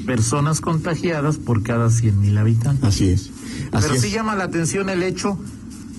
personas 0.04 0.60
contagiadas 0.60 1.36
por 1.36 1.62
cada 1.62 1.90
100 1.90 2.20
mil 2.20 2.36
habitantes. 2.38 2.84
Así 2.84 3.08
es. 3.10 3.30
Así 3.72 3.82
Pero 3.88 3.94
es. 3.94 4.00
sí 4.02 4.10
llama 4.10 4.34
la 4.34 4.44
atención 4.44 4.88
el 4.90 5.02
hecho 5.02 5.38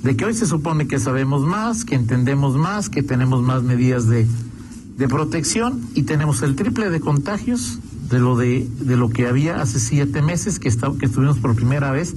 de 0.05 0.15
que 0.15 0.23
hoy 0.25 0.33
se 0.33 0.45
supone 0.45 0.87
que 0.87 0.99
sabemos 0.99 1.41
más, 1.45 1.83
que 1.83 1.95
entendemos 1.95 2.55
más, 2.55 2.89
que 2.89 3.03
tenemos 3.03 3.41
más 3.43 3.61
medidas 3.63 4.07
de, 4.07 4.25
de 4.97 5.07
protección 5.09 5.81
y 5.95 6.03
tenemos 6.03 6.41
el 6.43 6.55
triple 6.55 6.89
de 6.89 6.99
contagios 7.01 7.79
de 8.09 8.19
lo 8.19 8.37
de, 8.37 8.67
de 8.79 8.95
lo 8.97 9.09
que 9.09 9.25
había 9.27 9.61
hace 9.61 9.79
siete 9.79 10.21
meses 10.21 10.59
que, 10.59 10.69
está, 10.69 10.91
que 10.99 11.07
estuvimos 11.07 11.39
por 11.39 11.55
primera 11.55 11.91
vez 11.91 12.13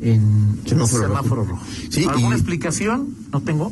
en 0.00 0.58
Semáforo 0.66 1.02
semáforo 1.04 1.44
rojo. 1.44 1.62
Sí, 1.88 2.04
¿Alguna 2.08 2.36
y- 2.36 2.38
explicación? 2.38 3.08
No 3.32 3.40
tengo 3.40 3.70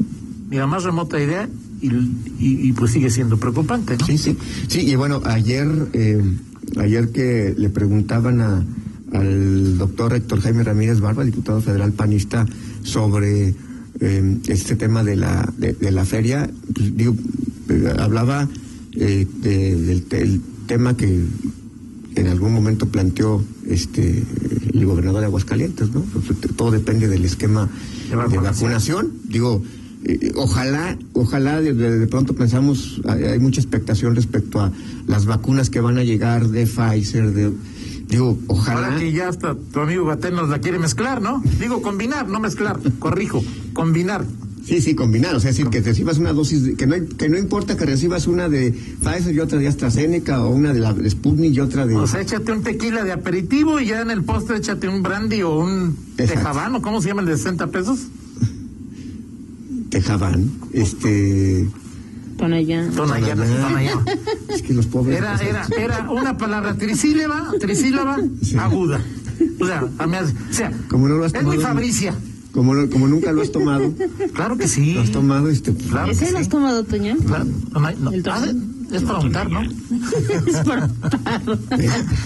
ni 0.50 0.56
la 0.56 0.66
más 0.66 0.85
remota 0.85 1.21
idea 1.21 1.49
y, 1.80 1.88
y- 1.88 2.68
y 2.68 2.73
pues 2.73 2.92
sigue 2.92 3.11
siendo 3.11 3.37
preocupante, 3.38 3.97
¿no? 3.99 4.06
Sí, 4.06 4.18
sí. 4.18 4.37
Sí, 4.68 4.80
y 4.88 4.95
bueno, 4.97 5.21
ayer, 5.25 5.66
eh, 5.92 6.23
ayer 6.78 7.11
que 7.12 7.54
le 7.56 7.71
preguntaban 7.71 8.40
a, 8.40 8.64
al 9.12 9.78
doctor 9.78 10.14
Héctor 10.14 10.40
Jaime 10.40 10.62
Ramírez 10.64 11.00
Barba, 11.00 11.25
diputado 11.25 11.61
federal 11.61 11.92
panista, 11.92 12.47
sobre 12.87 13.55
eh, 14.00 14.38
este 14.49 14.76
tema 14.76 15.02
de 15.02 15.16
la, 15.16 15.52
de, 15.59 15.73
de 15.75 15.90
la 15.90 16.05
feria, 16.05 16.49
pues, 16.75 16.97
digo, 16.97 17.16
eh, 17.69 17.93
hablaba 17.99 18.49
eh, 18.93 19.26
de- 19.43 19.75
del 19.76 20.02
te- 20.05 20.23
el 20.23 20.40
tema 20.66 20.97
que 20.97 21.21
en 22.14 22.26
algún 22.28 22.52
momento 22.52 22.87
planteó 22.87 23.43
este 23.69 24.23
el 24.73 24.87
gobernador 24.87 25.21
de 25.21 25.26
Aguascalientes, 25.26 25.90
¿no? 25.93 26.00
Pues, 26.02 26.38
todo 26.57 26.71
depende 26.71 27.09
del 27.09 27.25
esquema 27.25 27.69
De 28.05 28.11
de 28.11 28.16
vacunación. 28.16 28.43
vacunación. 28.43 29.12
Digo, 29.28 29.62
eh, 30.05 30.33
ojalá, 30.37 30.97
ojalá 31.14 31.61
de, 31.61 31.73
de- 31.75 32.07
pronto 32.07 32.35
pensamos, 32.35 33.00
hay, 33.07 33.25
hay 33.25 33.38
mucha 33.38 33.61
expectación 33.61 34.14
respecto 34.14 34.61
a 34.61 34.73
las 35.09 35.25
vacunas 35.26 35.69
que 35.71 35.81
van 35.81 35.99
a 35.99 36.05
llegar 36.05 36.49
de 36.49 36.66
Pfizer, 36.66 37.33
de 37.33 37.52
digo, 38.09 38.39
ojalá. 38.49 38.87
Ahora 38.89 38.99
que 38.99 39.13
ya 39.13 39.29
hasta 39.29 39.55
tu 39.55 39.81
amigo 39.81 40.05
Gatel 40.07 40.35
nos 40.35 40.49
la 40.49 40.59
quiere 40.61 40.79
mezclar, 40.79 41.21
¿no? 41.23 41.43
Digo 41.61 41.83
combinar, 41.83 42.29
no 42.29 42.41
mezclar, 42.41 42.79
corrijo, 42.99 43.43
combinar. 43.73 44.25
Sí, 44.65 44.81
sí, 44.81 44.97
combinar, 44.97 45.33
o 45.37 45.39
sea, 45.39 45.51
es 45.51 45.57
decir, 45.57 45.71
que 45.71 45.81
recibas 45.81 46.19
una 46.19 46.33
dosis, 46.33 46.65
de- 46.65 46.75
que 46.75 46.89
no, 46.89 46.97
hay- 46.97 47.07
que 47.07 47.29
no 47.29 47.39
importa 47.39 47.77
que 47.77 47.87
recibas 47.87 48.27
una 48.27 48.49
de 48.49 48.73
Pfizer 48.73 49.33
y 49.33 49.39
otra 49.39 49.59
de 49.59 49.69
AstraZeneca, 49.69 50.43
o 50.45 50.51
una 50.51 50.73
de 50.73 50.81
la 50.81 50.93
de 50.93 51.09
Sputnik 51.09 51.55
y 51.55 51.61
otra 51.61 51.87
de... 51.87 51.95
O 51.95 52.05
sea, 52.09 52.21
échate 52.21 52.51
un 52.51 52.65
tequila 52.65 53.05
de 53.05 53.13
aperitivo 53.13 53.79
y 53.79 53.87
ya 53.87 54.01
en 54.01 54.11
el 54.11 54.25
postre 54.25 54.57
échate 54.57 54.89
un 54.89 55.05
brandy 55.05 55.43
o 55.43 55.57
un 55.61 55.97
Exacto. 56.19 56.35
tejabano, 56.35 56.83
¿cómo 56.83 57.01
se 57.01 57.09
llama 57.09 57.21
el 57.23 57.29
de 57.29 57.37
60 57.37 57.69
pesos? 57.69 58.01
Tejaban, 59.91 60.51
este... 60.73 61.69
Tonayán. 62.37 62.90
Tonayán, 62.93 63.38
Tonayán. 63.38 63.99
Es 64.49 64.62
que 64.62 64.75
los 64.75 64.87
pobres... 64.87 65.19
Era, 65.19 65.37
era, 65.43 65.66
era 65.78 66.11
una 66.11 66.37
palabra 66.37 66.75
trisílaba, 66.75 67.50
trisílaba, 67.61 68.19
Sí. 68.43 68.57
aguda. 68.57 69.00
O 69.61 69.66
sea, 69.66 69.85
a 69.99 70.07
mí 70.07 70.16
hace- 70.16 70.35
o 70.50 70.52
sea, 70.52 70.73
Como 70.88 71.09
no 71.09 71.16
lo 71.16 71.25
has 71.25 71.35
es 71.35 71.43
muy 71.43 71.57
tomado, 71.57 71.75
Fabricia. 71.75 72.14
Como, 72.52 72.75
no- 72.75 72.88
como 72.88 73.07
nunca 73.09 73.33
lo 73.33 73.43
has 73.43 73.52
tomado, 73.52 73.93
Claro 74.33 74.57
que 74.57 74.66
sí. 74.69 74.95
lo 74.95 75.02
has 75.02 75.11
tomado, 75.11 75.49
este... 75.50 75.73
pues, 75.73 75.87
Claro. 75.88 76.11
¿Ese 76.11 76.33
lo 76.33 76.38
has 76.38 76.49
tomado, 76.49 76.85
Toña? 76.85 77.16
Claro, 77.26 77.45
Tonay- 77.73 77.97
no. 77.99 78.12
El 78.12 78.23
Ah. 78.28 78.40
Es 78.93 79.02
para 79.02 79.19
untar, 79.19 79.50
¿no? 79.50 79.61
es 80.47 80.57
para 80.64 80.88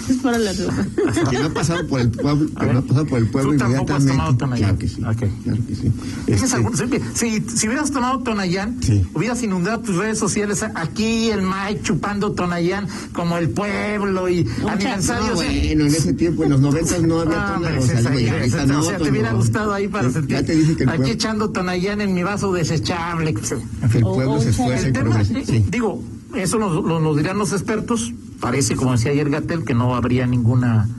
Es 0.09 0.17
para 0.17 0.37
la 0.37 0.51
ropa. 0.53 1.29
que 1.29 1.39
no 1.39 1.45
ha 1.45 1.49
pasado 1.49 1.87
por 1.87 1.99
el 2.01 2.11
pueblo, 2.11 2.47
que 2.59 2.65
no 2.73 2.79
ha 2.79 2.81
pasado 2.81 3.05
por 3.07 3.19
el 3.19 3.27
pueblo 3.29 3.51
Tú 3.53 3.57
tampoco 3.57 3.93
has 3.93 4.03
inmediatamente. 4.03 4.11
tomado 4.11 4.37
Tonayán. 4.37 4.77
Claro 4.77 4.79
que 4.79 4.87
sí. 4.87 5.01
Ok. 5.03 5.43
Claro 5.43 5.59
que 5.67 5.75
sí. 5.75 5.91
¿Tienes 6.25 6.43
Este, 6.43 6.55
algún- 6.55 6.77
si, 7.15 7.41
si 7.55 7.67
hubieras 7.67 7.91
tomado 7.91 8.19
Tonayán, 8.19 8.77
Sí. 8.81 9.05
hubieras 9.13 9.41
inundado 9.43 9.79
tus 9.81 9.95
redes 9.97 10.19
sociales 10.19 10.63
aquí, 10.75 11.29
el 11.31 11.41
Mike 11.41 11.81
chupando 11.83 12.31
Tonayán, 12.33 12.87
como 13.13 13.37
el 13.37 13.49
pueblo 13.49 14.29
y 14.29 14.47
aniversarios. 14.67 15.29
no, 15.29 15.35
bueno, 15.35 15.51
en 15.51 15.81
ese 15.87 16.13
tiempo, 16.13 16.43
en 16.43 16.51
los 16.51 16.61
noventas 16.61 17.01
no 17.01 17.21
había 17.21 17.41
Ah, 17.41 17.53
Tonayán. 17.55 17.77
hombre, 17.79 17.95
O 17.97 18.01
sea, 18.01 18.11
ahorita 18.39 18.65
no, 18.65 18.81
o 18.81 18.91
te 18.91 19.09
hubiera 19.09 19.33
gustado 19.33 19.73
ahí 19.73 19.87
para 19.87 20.11
sentir. 20.11 20.37
Ya 20.37 20.43
te 20.45 20.55
dije 20.55 20.75
que 20.75 20.83
el 20.83 20.89
aquí 20.89 21.11
echando 21.11 21.49
Tonayán 21.49 22.01
en 22.01 22.13
mi 22.13 22.23
vaso 22.23 22.51
desechable. 22.53 23.33
que 23.33 23.97
el 23.97 24.03
pueblo 24.03 24.39
se 24.41 24.51
progresa. 24.53 25.33
Sí. 25.45 25.65
digo, 25.69 26.03
eso 26.35 26.57
nos, 26.59 26.83
lo- 26.83 26.99
nos 26.99 27.17
dirán 27.17 27.37
los 27.37 27.51
expertos. 27.53 28.13
Parece, 28.39 28.75
como 28.75 28.91
decía 28.93 29.11
ayer 29.11 29.29
Gatel, 29.29 29.63
que 29.63 29.73
no 29.73 29.95
habría 29.95 30.25
ninguna 30.27 30.89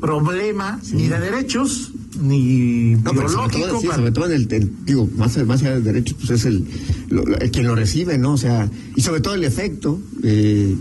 problema 0.00 0.80
ni 0.92 1.08
de 1.08 1.18
derechos 1.18 1.92
ni 2.20 2.94
No, 2.96 3.12
pero 3.12 3.28
sobre 3.28 3.52
todo, 3.52 3.80
sí, 3.80 3.88
sobre 3.88 4.10
todo 4.12 4.26
en 4.26 4.32
el, 4.32 4.52
el- 4.52 4.72
digo, 4.86 5.08
más, 5.16 5.36
más 5.46 5.60
allá 5.62 5.74
del 5.74 5.84
derecho, 5.84 6.16
pues 6.18 6.30
es 6.30 6.44
el, 6.46 6.64
lo- 7.10 7.24
lo- 7.26 7.36
el 7.38 7.50
quien 7.50 7.66
lo 7.66 7.74
recibe, 7.74 8.16
¿no? 8.16 8.32
O 8.32 8.38
sea, 8.38 8.70
y 8.94 9.02
sobre 9.02 9.20
todo 9.20 9.34
el 9.34 9.44
efecto, 9.44 10.00
eh, 10.22 10.74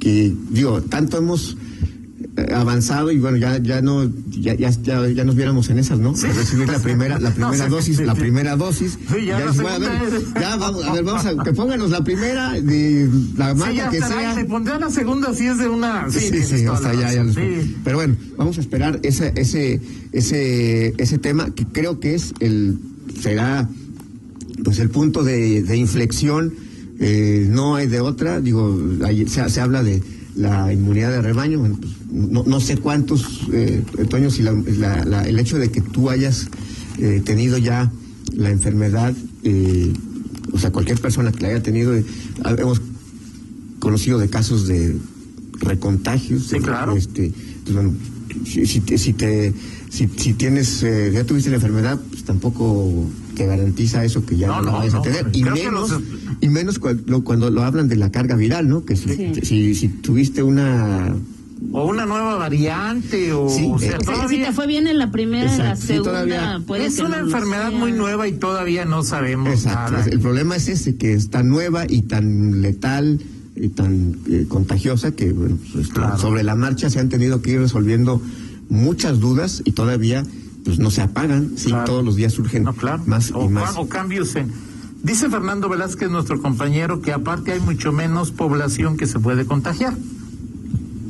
que, 0.00 0.34
digo, 0.50 0.82
tanto 0.82 1.18
hemos 1.18 1.56
avanzado 2.54 3.10
y 3.10 3.18
bueno, 3.18 3.36
ya, 3.36 3.58
ya 3.58 3.80
no, 3.80 4.10
ya, 4.30 4.54
ya, 4.54 4.70
ya, 4.70 5.08
ya 5.08 5.24
nos 5.24 5.34
viéramos 5.34 5.68
en 5.70 5.78
esas, 5.78 5.98
¿no? 5.98 6.16
Sí. 6.16 6.26
Recibir 6.26 6.68
la 6.68 6.78
primera, 6.78 7.18
la 7.18 7.30
primera 7.34 7.68
dosis, 7.68 7.96
sí, 7.96 8.04
la 8.04 8.14
primera 8.14 8.56
dosis. 8.56 8.98
Ya 9.26 9.38
la 9.38 9.46
dices, 9.46 9.62
bueno, 9.62 9.86
a 9.86 10.02
ver, 10.02 10.24
ya 10.40 10.56
vamos, 10.56 10.84
a 10.84 10.92
ver, 10.92 11.04
vamos 11.04 11.26
a, 11.26 11.42
que 11.42 11.52
pónganos 11.52 11.90
la 11.90 12.04
primera 12.04 12.52
de 12.52 13.08
la 13.36 13.54
marca 13.54 13.72
ya 13.72 13.90
que 13.90 13.98
sea. 13.98 14.34
le 14.34 14.44
pondré 14.44 14.74
a 14.74 14.78
la 14.78 14.90
segunda 14.90 15.34
si 15.34 15.46
es 15.46 15.58
de 15.58 15.68
una. 15.68 16.10
Sí, 16.10 16.30
Sí, 16.42 16.66
o 16.66 16.76
sea, 16.76 16.94
ya, 16.94 17.12
ya 17.12 17.24
los-. 17.24 17.36
Pero 17.84 17.96
bueno, 17.96 18.16
vamos 18.36 18.58
a 18.58 18.60
esperar 18.60 19.00
ese, 19.02 19.32
ese, 19.36 19.80
ese, 20.12 20.94
ese 20.98 21.18
tema 21.18 21.50
que 21.54 21.64
creo 21.66 22.00
que 22.00 22.14
es 22.14 22.34
el, 22.40 22.78
será, 23.20 23.68
pues 24.64 24.78
el 24.78 24.90
punto 24.90 25.22
de, 25.24 25.62
de 25.62 25.76
inflexión, 25.76 26.54
eh, 27.00 27.46
no 27.48 27.76
hay 27.76 27.86
de 27.86 28.00
otra, 28.00 28.40
digo, 28.40 28.78
ahí 29.04 29.26
se, 29.28 29.48
se 29.48 29.60
habla 29.60 29.82
de 29.82 30.02
la 30.34 30.72
inmunidad 30.72 31.10
de 31.10 31.22
rebaño, 31.22 31.58
bueno, 31.58 31.78
pues, 31.80 31.92
no, 32.10 32.42
no 32.44 32.60
sé 32.60 32.76
cuántos, 32.78 33.42
eh, 33.52 33.82
Toño, 34.08 34.30
si 34.30 34.42
la- 34.42 34.52
la- 34.52 35.04
la- 35.04 35.28
el 35.28 35.38
hecho 35.38 35.58
de 35.58 35.70
que 35.70 35.80
tú 35.80 36.08
hayas 36.10 36.48
eh, 36.98 37.22
tenido 37.24 37.58
ya 37.58 37.90
la 38.34 38.50
enfermedad, 38.50 39.14
eh, 39.44 39.92
o 40.52 40.58
sea, 40.58 40.70
cualquier 40.70 41.00
persona 41.00 41.32
que 41.32 41.40
la 41.42 41.48
haya 41.48 41.62
tenido, 41.62 41.94
eh, 41.96 42.04
hemos 42.58 42.80
conocido 43.78 44.18
de 44.18 44.28
casos 44.28 44.66
de 44.68 44.96
recontagios. 45.60 46.44
Sí, 46.48 46.58
claro. 46.60 46.96
Este, 46.96 47.32
pues, 47.64 47.74
bueno, 47.74 47.94
si, 48.46 48.66
si 48.66 48.80
te, 48.80 48.98
si, 48.98 49.12
te- 49.12 49.52
si, 49.90 50.08
si 50.16 50.34
tienes, 50.34 50.82
eh, 50.82 51.10
ya 51.12 51.24
tuviste 51.24 51.50
la 51.50 51.56
enfermedad, 51.56 52.00
pues 52.10 52.24
tampoco 52.24 53.06
te 53.34 53.46
garantiza 53.46 54.04
eso 54.04 54.24
que 54.24 54.36
ya 54.36 54.46
No, 54.48 54.56
no, 54.58 54.62
la 54.66 54.70
no, 54.72 54.78
vayas 54.78 54.94
no. 54.94 55.00
a 55.00 55.02
tener. 55.02 55.26
Y 55.32 55.42
que 55.42 55.50
menos, 55.50 55.90
los- 55.90 56.02
y 56.40 56.48
menos 56.48 56.78
cuando, 56.78 57.24
cuando 57.24 57.50
lo 57.50 57.62
hablan 57.62 57.88
de 57.88 57.96
la 57.96 58.10
carga 58.10 58.36
viral, 58.36 58.68
¿no? 58.68 58.84
Que 58.84 58.96
si, 58.96 59.08
Sí. 59.14 59.32
si, 59.42 59.74
si 59.74 59.88
tuviste 59.88 60.42
una... 60.42 61.14
O 61.70 61.86
una 61.86 62.06
nueva 62.06 62.34
variante, 62.34 63.32
o, 63.32 63.48
Sí, 63.48 63.70
o 63.72 63.78
sea, 63.78 63.90
eh, 63.92 63.96
Si 64.00 64.04
todavía. 64.06 64.46
te 64.48 64.52
fue 64.52 64.66
bien 64.66 64.88
en 64.88 64.98
la 64.98 65.12
primera, 65.12 65.50
en 65.52 65.58
la 65.58 65.76
segunda, 65.76 66.10
todavía- 66.10 66.60
puede 66.66 66.86
es 66.86 66.96
que 66.96 67.02
una 67.02 67.18
no 67.18 67.22
lo 67.22 67.26
enfermedad 67.30 67.68
sea. 67.70 67.78
muy 67.78 67.92
nueva 67.92 68.26
y 68.26 68.32
todavía 68.32 68.84
no 68.84 69.04
sabemos 69.04 69.48
Exacto. 69.52 69.92
nada. 69.92 70.04
El 70.06 70.18
problema 70.18 70.56
es 70.56 70.66
ese, 70.68 70.96
que 70.96 71.12
es 71.14 71.30
tan 71.30 71.48
nueva 71.48 71.84
y 71.88 72.02
tan 72.02 72.62
letal 72.62 73.20
y 73.54 73.68
tan 73.68 74.16
eh, 74.28 74.46
contagiosa 74.48 75.12
que 75.12 75.30
bueno, 75.32 75.56
pues, 75.72 75.84
este, 75.86 75.94
Claro. 76.00 76.18
sobre 76.18 76.42
la 76.42 76.56
marcha 76.56 76.90
se 76.90 76.98
han 76.98 77.08
tenido 77.08 77.42
que 77.42 77.52
ir 77.52 77.60
resolviendo 77.60 78.20
muchas 78.68 79.20
dudas 79.20 79.62
y 79.64 79.70
todavía 79.70 80.24
pues 80.64 80.78
no 80.78 80.90
se 80.90 81.02
apagan, 81.02 81.52
sí, 81.56 81.68
Claro. 81.68 81.84
todos 81.84 82.04
los 82.04 82.16
días 82.16 82.32
surgen 82.32 82.62
No, 82.64 82.72
claro. 82.72 83.02
más 83.06 83.30
o, 83.34 83.44
y 83.46 83.48
más. 83.48 83.74
o 83.76 83.88
cambios 83.88 84.34
en. 84.36 84.52
Dice 85.02 85.28
Fernando 85.28 85.68
Velázquez, 85.68 86.10
nuestro 86.10 86.40
compañero, 86.40 87.00
que 87.02 87.12
aparte 87.12 87.52
hay 87.52 87.60
mucho 87.60 87.90
menos 87.92 88.30
población 88.30 88.96
que 88.96 89.06
se 89.06 89.18
puede 89.18 89.44
contagiar. 89.44 89.94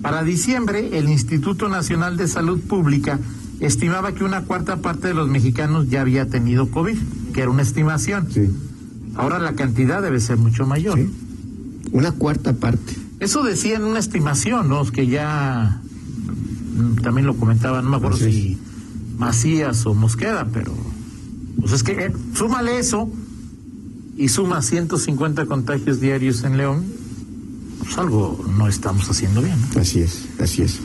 Para 0.01 0.23
diciembre, 0.25 0.99
el 0.99 1.09
Instituto 1.09 1.69
Nacional 1.69 2.17
de 2.17 2.27
Salud 2.27 2.61
Pública 2.61 3.21
estimaba 3.61 4.13
que 4.13 4.25
una 4.25 4.43
cuarta 4.45 4.79
parte 4.79 5.09
de 5.09 5.15
los 5.15 5.29
mexicanos 5.29 5.89
ya 5.91 6.01
había 6.01 6.27
tenido 6.27 6.69
COVID, 6.71 6.97
que 7.35 7.41
era 7.43 7.51
una 7.51 7.63
estimación. 7.63 8.29
Sí, 8.33 8.49
Ahora 9.15 9.39
la 9.39 9.53
cantidad 9.53 10.01
debe 10.03 10.19
ser 10.21 10.39
mucho 10.39 10.67
mayor. 10.67 10.99
sí. 10.99 11.11
Una 11.93 12.13
cuarta 12.13 12.55
parte. 12.55 12.97
Eso 13.21 13.43
decía 13.43 13.77
en 13.77 13.85
una 13.85 13.99
estimación, 13.99 14.71
¿no? 14.71 14.83
Que 14.87 15.07
ya 15.09 15.83
mm, 16.75 17.03
también 17.03 17.27
lo 17.27 17.37
comentaban, 17.37 17.85
no 17.85 17.91
me 17.91 17.97
acuerdo 17.99 18.17
si 18.17 18.57
Macías 19.23 19.87
o 19.87 19.95
Mosqueda, 19.95 20.49
pero 20.53 20.73
pues 21.61 21.73
es 21.73 21.85
que 21.85 21.93
eh, 21.93 22.13
súmale 22.35 22.79
eso 22.81 23.09
y 24.17 24.29
suma 24.29 24.61
150 24.61 25.47
contagios 25.47 26.01
diarios 26.01 26.43
en 26.43 26.57
León, 26.57 26.85
pues 27.79 27.97
algo 27.99 28.45
no 28.59 28.67
estamos 28.67 29.09
haciendo 29.09 29.41
bien. 29.41 29.57
¿no? 29.75 29.81
Así 29.81 30.01
es, 30.01 30.25
así 30.41 30.63
es, 30.63 30.81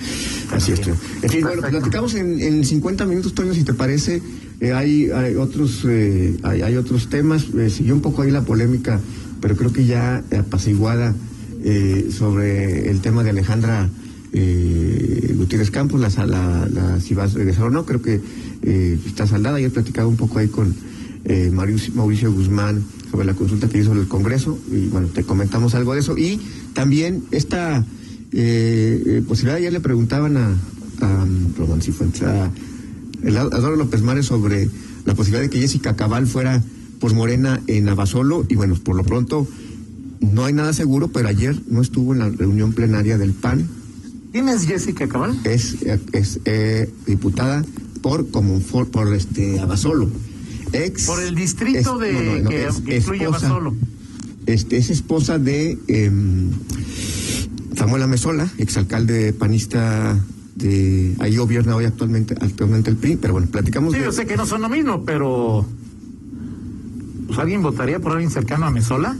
así 0.51 0.73
es. 0.73 0.81
En 0.87 1.29
fin, 1.29 1.41
bueno, 1.41 1.61
Perfecto. 1.61 1.79
platicamos 1.79 2.13
en, 2.13 2.39
en 2.39 2.63
50 2.63 3.05
minutos, 3.05 3.33
Toño, 3.33 3.55
si 3.55 3.63
te 3.63 3.73
parece. 3.73 4.21
Eh, 4.59 4.71
hay, 4.71 5.09
hay 5.09 5.35
otros 5.35 5.81
eh, 5.87 6.37
hay, 6.43 6.61
hay 6.61 6.75
otros 6.75 7.09
temas. 7.09 7.45
Eh, 7.57 7.71
siguió 7.71 7.95
un 7.95 8.01
poco 8.01 8.21
ahí 8.21 8.29
la 8.29 8.43
polémica, 8.43 8.99
pero 9.41 9.55
creo 9.55 9.73
que 9.73 9.85
ya 9.85 10.23
apaciguada 10.37 11.15
eh, 11.63 12.09
sobre 12.15 12.89
el 12.91 13.01
tema 13.01 13.23
de 13.23 13.31
Alejandra 13.31 13.89
eh, 14.33 15.33
Gutiérrez 15.37 15.71
Campos, 15.71 15.99
la, 15.99 16.09
la, 16.25 16.67
la, 16.67 16.99
si 16.99 17.13
va 17.13 17.23
a 17.23 17.27
regresar 17.27 17.65
o 17.65 17.69
no, 17.69 17.85
creo 17.85 18.01
que 18.01 18.21
eh, 18.63 18.99
está 19.05 19.27
saldada. 19.27 19.59
Yo 19.59 19.67
he 19.67 19.71
platicado 19.71 20.09
un 20.09 20.17
poco 20.17 20.39
ahí 20.39 20.47
con 20.47 20.75
eh, 21.25 21.49
Mauricio, 21.51 21.93
Mauricio 21.93 22.31
Guzmán 22.31 22.83
sobre 23.11 23.25
la 23.25 23.33
consulta 23.33 23.67
que 23.67 23.79
hizo 23.79 23.93
el 23.93 24.07
Congreso 24.07 24.57
y 24.71 24.87
bueno, 24.87 25.07
te 25.07 25.23
comentamos 25.23 25.75
algo 25.75 25.93
de 25.93 25.99
eso. 25.99 26.17
Y 26.17 26.39
también 26.73 27.23
esta 27.31 27.85
eh, 28.31 29.03
eh, 29.05 29.23
posibilidad, 29.27 29.57
ayer 29.57 29.73
le 29.73 29.79
preguntaban 29.79 30.37
a, 30.37 30.55
a 31.01 31.27
Román 31.57 31.81
Cifuentes, 31.81 32.23
a, 32.23 32.51
Eduardo 33.23 33.75
López 33.75 34.01
Mares 34.01 34.27
sobre 34.27 34.69
la 35.05 35.15
posibilidad 35.15 35.41
de 35.41 35.49
que 35.49 35.59
Jessica 35.59 35.95
Cabal 35.95 36.27
fuera 36.27 36.63
por 36.99 37.13
Morena 37.13 37.61
en 37.67 37.89
Abasolo, 37.89 38.45
y 38.47 38.55
bueno, 38.55 38.75
por 38.75 38.95
lo 38.95 39.03
pronto 39.03 39.47
no 40.19 40.45
hay 40.45 40.53
nada 40.53 40.73
seguro, 40.73 41.09
pero 41.09 41.27
ayer 41.27 41.59
no 41.69 41.81
estuvo 41.81 42.13
en 42.13 42.19
la 42.19 42.29
reunión 42.29 42.73
plenaria 42.73 43.17
del 43.17 43.33
PAN, 43.33 43.67
¿Quién 44.37 44.49
es 44.49 44.67
Jessica 44.67 45.07
Cabal? 45.07 45.35
es, 45.45 45.77
es 46.13 46.39
eh, 46.45 46.93
diputada 47.07 47.65
por 48.03 48.29
como 48.29 48.59
por, 48.59 49.11
este 49.15 49.59
Abasolo. 49.59 50.11
Ex, 50.73 51.07
Por 51.07 51.19
el 51.23 51.33
distrito 51.33 51.97
de- 51.97 52.45
que- 52.47 52.69
que 52.85 52.97
incluye 52.97 53.25
Abasolo. 53.25 53.73
Este, 54.45 54.77
es 54.77 54.91
esposa 54.91 55.39
de 55.39 55.79
em, 55.87 56.51
Samuel 57.75 58.03
Amezola, 58.03 58.47
exalcalde 58.59 59.33
panista 59.33 60.23
de 60.53 61.15
ahí 61.17 61.35
gobierna 61.35 61.75
hoy 61.75 61.85
actualmente 61.85 62.35
actualmente 62.39 62.91
el 62.91 62.97
PRI, 62.97 63.15
pero 63.17 63.33
bueno, 63.33 63.47
platicamos 63.47 63.91
Sí, 63.93 63.97
de- 63.99 64.05
yo 64.05 64.11
sé 64.11 64.27
que 64.27 64.37
no 64.37 64.45
son 64.45 64.61
lo 64.61 64.69
mismo, 64.69 65.03
pero. 65.03 65.65
Pues, 67.25 67.39
¿Alguien 67.39 67.63
votaría 67.63 67.99
por 67.99 68.11
alguien 68.11 68.29
cercano 68.29 68.67
a 68.67 68.71
Mesola? 68.71 69.17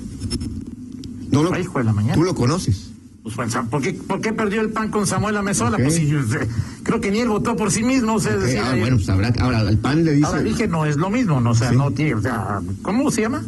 no 1.32 1.42
lo, 1.42 1.60
hijo 1.60 1.80
de 1.80 1.86
la 1.86 1.94
mañana. 1.94 2.14
tú 2.14 2.22
lo 2.24 2.36
conoces. 2.36 2.87
Pues, 3.36 3.56
¿por, 3.70 3.82
qué, 3.82 3.94
¿Por 3.94 4.22
qué 4.22 4.34
perdió 4.34 4.62
el 4.62 4.70
PAN 4.70 4.90
con 4.90 5.06
Samuel 5.08 5.38
Amezola? 5.38 5.78
Ok. 5.78 5.84
Pues 5.84 5.96
si 5.96 6.08
yo, 6.08 6.20
eh, 6.20 6.48
creo 6.84 7.00
que 7.02 7.12
ni 7.12 7.20
él 7.20 7.28
votó 7.30 7.56
por 7.56 7.72
sí 7.72 7.84
mismo. 7.84 8.16
O 8.16 8.20
sea, 8.20 8.34
Ok, 8.36 8.42
decía, 8.42 8.64
ah, 8.70 8.76
eh, 8.76 8.80
bueno, 8.80 8.98
pues 8.98 9.10
habrá, 9.10 9.34
ahora 9.40 9.62
el 9.62 9.78
PAN 9.78 10.04
le 10.06 10.14
dice 10.14 10.26
ahora 10.28 10.42
dije, 10.42 10.68
no 10.68 10.86
es 10.86 10.98
lo 10.98 11.10
mismo, 11.10 11.40
no, 11.42 11.52
o 11.52 11.56
sea, 11.56 11.70
Sí. 11.72 11.76
no 11.76 11.92
tiene, 11.92 12.16
o 12.16 12.22
sea, 12.22 12.62
¿cómo 12.82 13.10
se 13.12 13.22
llama? 13.22 13.44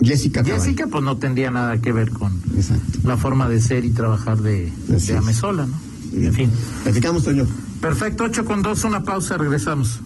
Jessica 0.00 0.42
Cabal. 0.42 0.60
Jessica, 0.60 0.86
pues 0.88 1.04
no 1.04 1.16
tendría 1.16 1.50
nada 1.50 1.78
que 1.78 1.92
ver 1.92 2.10
con 2.10 2.32
Exacto. 2.56 2.98
la 3.04 3.16
forma 3.16 3.48
de 3.48 3.60
ser 3.60 3.84
y 3.84 3.90
trabajar 3.90 4.38
de, 4.38 4.72
de. 4.88 5.16
Amezola, 5.16 5.66
¿no? 5.66 5.74
Bien. 6.12 6.26
En 6.26 6.34
fin. 6.34 6.50
Platicamos, 6.82 7.24
Toño. 7.24 7.46
Perfecto, 7.80 8.24
8 8.24 8.44
con 8.44 8.62
2, 8.62 8.84
una 8.84 9.02
pausa, 9.04 9.36
regresamos. 9.38 10.00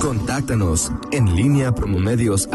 Contáctanos 0.00 0.90
en 1.10 1.34
línea 1.36 1.74
promomedios 1.74 2.48